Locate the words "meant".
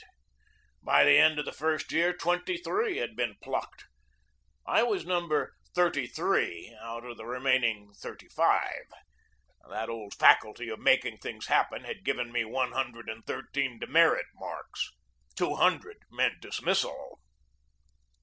16.09-16.41